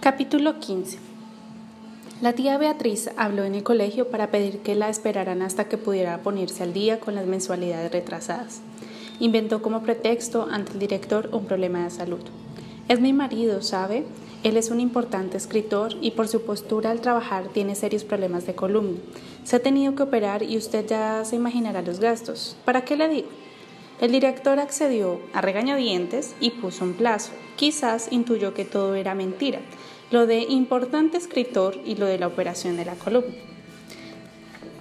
[0.00, 0.98] Capítulo 15
[2.20, 6.18] La tía Beatriz habló en el colegio para pedir que la esperaran hasta que pudiera
[6.22, 8.60] ponerse al día con las mensualidades retrasadas.
[9.18, 12.20] Inventó como pretexto ante el director un problema de salud.
[12.88, 14.04] Es mi marido, ¿sabe?
[14.44, 18.54] Él es un importante escritor y por su postura al trabajar tiene serios problemas de
[18.54, 18.98] columna.
[19.42, 22.56] Se ha tenido que operar y usted ya se imaginará los gastos.
[22.64, 23.28] ¿Para qué le digo?
[23.98, 27.32] El director accedió a regañadientes y puso un plazo.
[27.56, 29.60] Quizás intuyó que todo era mentira,
[30.10, 33.34] lo de importante escritor y lo de la operación de la columna.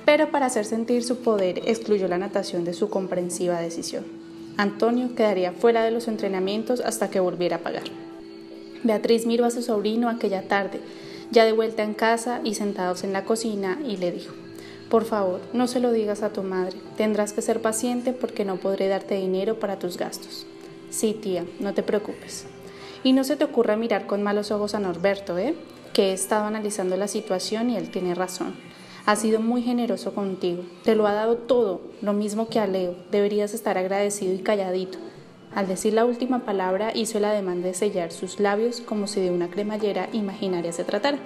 [0.05, 4.05] Pero para hacer sentir su poder excluyó la natación de su comprensiva decisión.
[4.57, 7.85] Antonio quedaría fuera de los entrenamientos hasta que volviera a pagar.
[8.83, 10.79] Beatriz miró a su sobrino aquella tarde,
[11.31, 14.33] ya de vuelta en casa y sentados en la cocina, y le dijo,
[14.89, 18.57] Por favor, no se lo digas a tu madre, tendrás que ser paciente porque no
[18.57, 20.45] podré darte dinero para tus gastos.
[20.91, 22.45] Sí, tía, no te preocupes.
[23.05, 25.53] Y no se te ocurra mirar con malos ojos a Norberto, ¿eh?
[25.93, 28.55] Que he estado analizando la situación y él tiene razón.
[29.05, 32.95] Ha sido muy generoso contigo, te lo ha dado todo, lo mismo que a Leo,
[33.11, 34.97] deberías estar agradecido y calladito.
[35.53, 39.29] Al decir la última palabra hizo el ademán de sellar sus labios como si de
[39.29, 41.19] una cremallera imaginaria se tratara.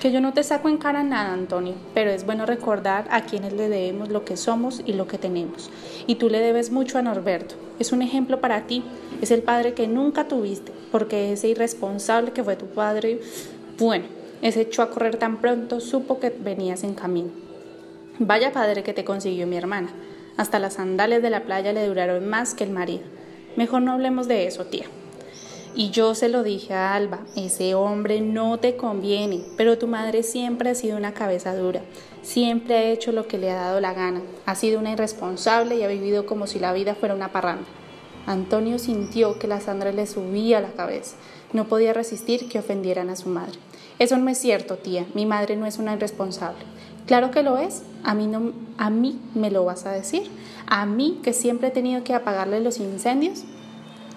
[0.00, 3.52] Que yo no te saco en cara nada, Antonio, pero es bueno recordar a quienes
[3.52, 5.70] le debemos lo que somos y lo que tenemos.
[6.06, 7.54] Y tú le debes mucho a Norberto.
[7.78, 8.82] Es un ejemplo para ti.
[9.20, 13.20] Es el padre que nunca tuviste, porque ese irresponsable que fue tu padre,
[13.78, 14.06] bueno,
[14.40, 17.28] ese echó a correr tan pronto, supo que venías en camino.
[18.18, 19.90] Vaya padre que te consiguió mi hermana.
[20.38, 23.02] Hasta las sandalias de la playa le duraron más que el marido.
[23.54, 24.86] Mejor no hablemos de eso, tía.
[25.74, 30.24] Y yo se lo dije a Alba, ese hombre no te conviene, pero tu madre
[30.24, 31.80] siempre ha sido una cabeza dura,
[32.22, 35.84] siempre ha hecho lo que le ha dado la gana, ha sido una irresponsable y
[35.84, 37.66] ha vivido como si la vida fuera una parranda.
[38.26, 41.16] Antonio sintió que la sangre le subía a la cabeza,
[41.52, 43.58] no podía resistir que ofendieran a su madre.
[44.00, 46.64] Eso no es cierto, tía, mi madre no es una irresponsable.
[47.06, 50.30] Claro que lo es, a mí, no, a mí me lo vas a decir,
[50.66, 53.44] a mí que siempre he tenido que apagarle los incendios.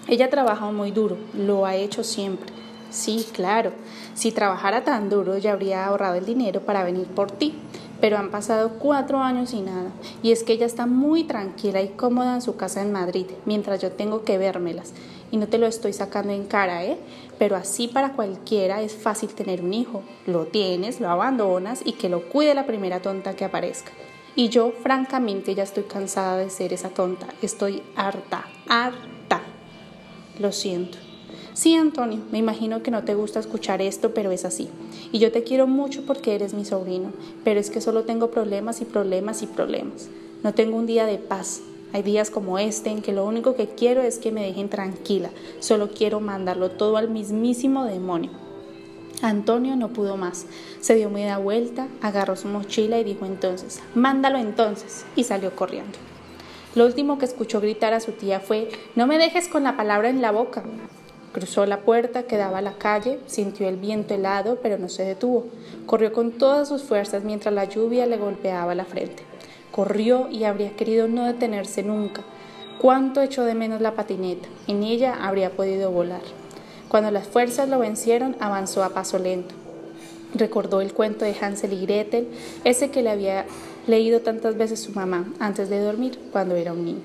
[0.07, 2.51] Ella trabaja muy duro, lo ha hecho siempre.
[2.89, 3.71] Sí, claro,
[4.13, 7.55] si trabajara tan duro ya habría ahorrado el dinero para venir por ti,
[7.99, 9.91] pero han pasado cuatro años y nada,
[10.21, 13.81] y es que ella está muy tranquila y cómoda en su casa en Madrid, mientras
[13.81, 14.93] yo tengo que vérmelas,
[15.31, 16.99] y no te lo estoy sacando en cara, ¿eh?
[17.39, 20.03] Pero así para cualquiera es fácil tener un hijo.
[20.27, 23.91] Lo tienes, lo abandonas y que lo cuide la primera tonta que aparezca.
[24.35, 27.25] Y yo, francamente, ya estoy cansada de ser esa tonta.
[27.41, 29.22] Estoy harta, harta.
[30.39, 30.97] Lo siento.
[31.53, 34.69] Sí, Antonio, me imagino que no te gusta escuchar esto, pero es así.
[35.11, 37.13] Y yo te quiero mucho porque eres mi sobrino,
[37.43, 40.09] pero es que solo tengo problemas y problemas y problemas.
[40.41, 41.61] No tengo un día de paz,
[41.93, 45.29] hay días como este en que lo único que quiero es que me dejen tranquila,
[45.59, 48.31] solo quiero mandarlo todo al mismísimo demonio.
[49.21, 50.47] Antonio no pudo más,
[50.81, 55.99] se dio media vuelta, agarró su mochila y dijo entonces, mándalo entonces, y salió corriendo.
[56.75, 60.09] Lo último que escuchó gritar a su tía fue, no me dejes con la palabra
[60.09, 60.63] en la boca.
[61.31, 65.03] Cruzó la puerta que daba a la calle, sintió el viento helado, pero no se
[65.03, 65.45] detuvo.
[65.85, 69.23] Corrió con todas sus fuerzas mientras la lluvia le golpeaba la frente.
[69.71, 72.21] Corrió y habría querido no detenerse nunca.
[72.79, 74.47] Cuánto echó de menos la patineta.
[74.67, 76.21] En ella habría podido volar.
[76.87, 79.55] Cuando las fuerzas lo vencieron, avanzó a paso lento.
[80.35, 82.27] Recordó el cuento de Hansel y Gretel,
[82.63, 83.45] ese que le había
[83.87, 87.01] leído tantas veces su mamá antes de dormir cuando era un niño.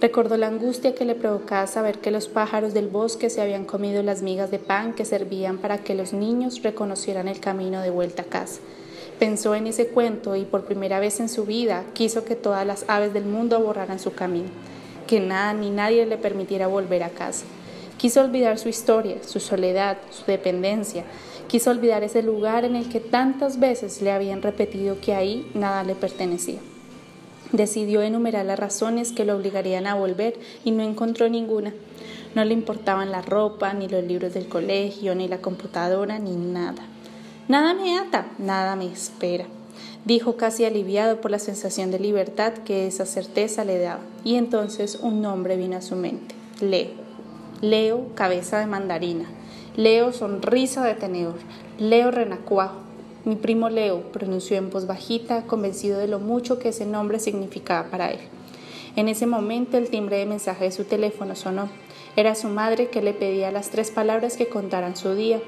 [0.00, 4.02] Recordó la angustia que le provocaba saber que los pájaros del bosque se habían comido
[4.02, 8.22] las migas de pan que servían para que los niños reconocieran el camino de vuelta
[8.22, 8.60] a casa.
[9.18, 12.84] Pensó en ese cuento y por primera vez en su vida quiso que todas las
[12.88, 14.48] aves del mundo borraran su camino,
[15.06, 17.46] que nada ni nadie le permitiera volver a casa.
[17.98, 21.04] Quiso olvidar su historia, su soledad, su dependencia.
[21.48, 25.82] Quiso olvidar ese lugar en el que tantas veces le habían repetido que ahí nada
[25.82, 26.58] le pertenecía.
[27.52, 31.72] Decidió enumerar las razones que lo obligarían a volver y no encontró ninguna.
[32.34, 36.82] No le importaban la ropa, ni los libros del colegio, ni la computadora, ni nada.
[37.48, 39.46] Nada me ata, nada me espera,
[40.04, 44.00] dijo casi aliviado por la sensación de libertad que esa certeza le daba.
[44.24, 47.05] Y entonces un nombre vino a su mente, Leo.
[47.62, 49.24] Leo, cabeza de mandarina.
[49.76, 51.36] Leo, sonrisa de tenedor.
[51.78, 52.76] Leo, renacuajo.
[53.24, 57.88] Mi primo Leo, pronunció en voz bajita, convencido de lo mucho que ese nombre significaba
[57.88, 58.18] para él.
[58.94, 61.70] En ese momento el timbre de mensaje de su teléfono sonó.
[62.14, 65.40] Era su madre que le pedía las tres palabras que contaran su día.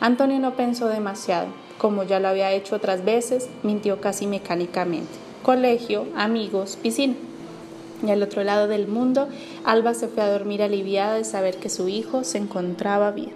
[0.00, 1.46] Antonio no pensó demasiado.
[1.78, 5.12] Como ya lo había hecho otras veces, mintió casi mecánicamente.
[5.44, 7.14] Colegio, amigos, piscina.
[8.02, 9.28] Y al otro lado del mundo,
[9.64, 13.32] Alba se fue a dormir aliviada de saber que su hijo se encontraba bien.